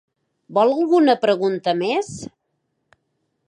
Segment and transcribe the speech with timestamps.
[0.57, 2.09] Vol alguna pregunta més?